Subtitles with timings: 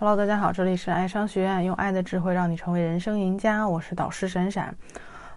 [0.00, 3.68] Hello，大家好，这里是爱商学院，用爱的智慧让你成为人生赢家。
[3.68, 4.72] 我是导师闪闪。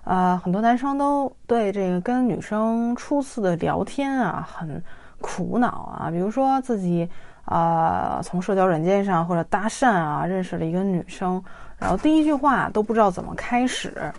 [0.03, 4.79] 呃，很多男生都对这个跟女生初次的聊天啊很
[5.19, 5.67] 苦恼
[5.99, 6.11] 啊。
[6.11, 7.09] 比如说自己
[7.43, 11.43] 啊从社交软件上或者搭讪啊认识了一个女生，
[11.79, 14.13] 然后第一句话都不知道怎么开始。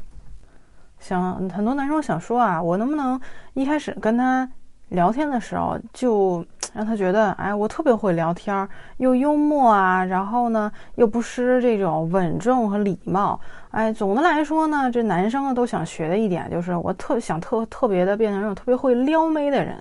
[0.98, 3.20] 想很多男生想说啊，我能不能
[3.54, 4.50] 一开始跟他
[4.92, 6.44] 聊天的时候就。
[6.74, 8.66] 让他觉得，哎，我特别会聊天，
[8.96, 13.38] 又幽默啊，然后呢，又不失这种稳重和礼貌。
[13.72, 19.76] 哎，总的来说呢，这男生啊都想学的一点就是，我特想特特别的变成那种特别会撩妹的人。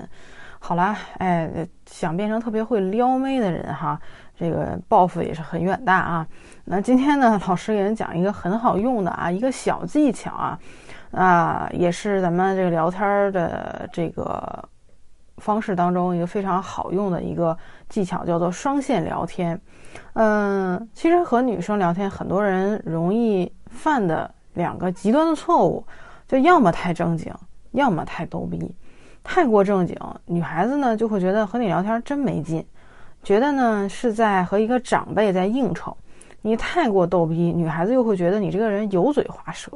[0.60, 1.50] 好了，哎，
[1.86, 3.98] 想变成特别会撩妹的人哈，
[4.38, 6.28] 这个抱负也是很远大啊。
[6.66, 10.60] 那今天呢，老师给人讲一个很好用的啊，一个小技巧啊，
[11.12, 14.62] 啊，也是咱们这个聊天的这个。
[15.42, 17.58] 方式当中一个非常好用的一个
[17.90, 19.60] 技巧叫做双线聊天。
[20.14, 25.84] 嗯，其实和女生聊天，很多人容易犯的两个极端的错误，
[26.28, 27.34] 就要么太正经，
[27.72, 28.74] 要么太逗逼。
[29.24, 32.66] 太过正经，女孩子呢就会觉得和你聊天真没劲，
[33.22, 35.96] 觉得呢是在和一个长辈在应酬。
[36.42, 39.72] 你太过逗逼，女孩子又会觉得你这个人油嘴滑舌，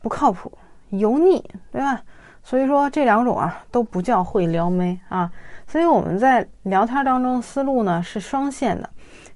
[0.00, 0.52] 不靠谱，
[0.90, 2.00] 油腻，对吧？
[2.46, 5.28] 所以说这两种啊都不叫会撩妹啊，
[5.66, 8.88] 所以我们在聊天当中思路呢是双线的，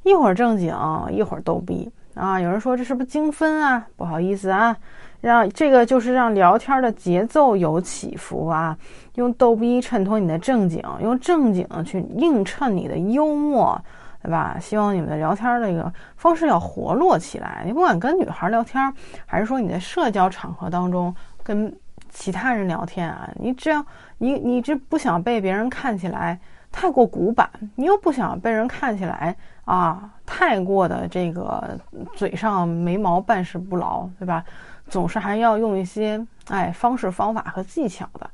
[0.05, 0.73] 一会儿正经，
[1.11, 2.41] 一会儿逗逼啊。
[2.41, 3.85] 有人说这是不是精分啊？
[3.97, 4.77] 不好意思啊，
[5.23, 8.79] 让这个就是让聊天的节奏有起伏啊，
[9.17, 13.77] 用逗逼衬托你的正经，用正经去映衬你的幽默，
[14.23, 14.57] 对吧？
[14.61, 17.65] 希望你们的聊天这个方式要活络起来。
[17.67, 18.95] 你不管跟女孩聊天，
[19.27, 21.77] 还是说你在社交场合当中跟。
[22.13, 23.85] 其他人聊天啊，你只要
[24.19, 26.39] 你你这不想被别人看起来
[26.71, 31.79] 太过古板，你又不想被人看起来啊太过的这个
[32.15, 34.45] 嘴上没毛办事不牢，对吧？
[34.89, 38.29] 总是还要用一些哎方式方法和技巧的。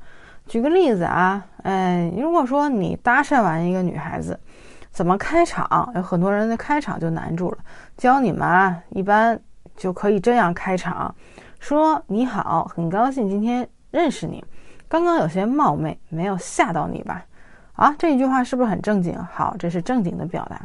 [0.47, 4.39] 举个例子啊，哎，如果说你搭讪完一个女孩子，
[4.89, 5.91] 怎么开场？
[5.93, 7.57] 有很多人的开场就难住了。
[7.95, 9.39] 教你们啊，一般
[9.75, 11.13] 就可以这样开场。
[11.59, 14.43] 说你好，很高兴今天认识你。
[14.87, 17.25] 刚刚有些冒昧，没有吓到你吧？
[17.73, 19.17] 啊，这一句话是不是很正经？
[19.31, 20.61] 好，这是正经的表达。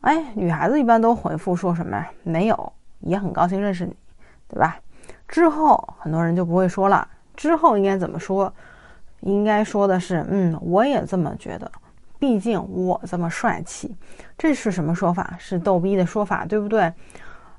[0.00, 2.10] 哎，女孩子一般都回复说什么呀？
[2.22, 3.94] 没有，也很高兴认识你，
[4.48, 4.78] 对吧？
[5.28, 7.06] 之后很多人就不会说了。
[7.36, 8.52] 之后应该怎么说？
[9.20, 11.70] 应该说的是，嗯，我也这么觉得。
[12.18, 13.94] 毕竟我这么帅气，
[14.36, 15.34] 这是什么说法？
[15.38, 16.92] 是逗逼的说法，对不对？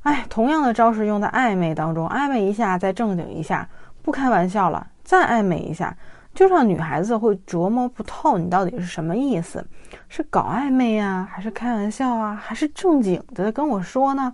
[0.03, 3.67] 哎，同样的招式用在暧昧当中，暧昧一下再正经一下，
[4.01, 5.95] 不开玩笑了，再暧昧一下，
[6.33, 9.63] 就让女孩子会琢磨不透你到底是什么意思，
[10.09, 14.33] 是搞暧昧呀，还是开玩笑啊，还是正经的跟我说呢？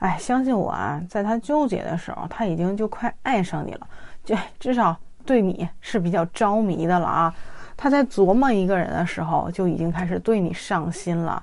[0.00, 3.86] 哎，相信我啊，在他纠结的时候，他已经就快爱上你了，
[4.22, 4.94] 就至少
[5.24, 7.34] 对你是比较着迷的了啊。
[7.74, 11.42] 他在琢磨一个人的时候，就已经开始对你上心了。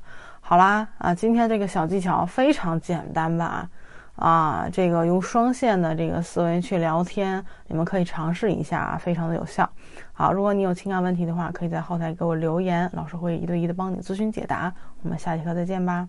[0.50, 3.70] 好啦，啊，今天这个小技巧非常简单吧？
[4.16, 9.70] 啊，这个用双线的这个思维去聊天，你们可以尝试一下啊，非常的有效。
[10.14, 14.74] 好，如果你有情感问题的话，可以在后台给我留言，老师会一对一的帮你咨询解答。
[15.04, 16.08] 我们下节课再见吧。